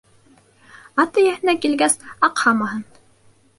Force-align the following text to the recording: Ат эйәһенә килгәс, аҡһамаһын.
Ат 1.03 1.19
эйәһенә 1.23 1.55
килгәс, 1.67 1.99
аҡһамаһын. 2.31 2.85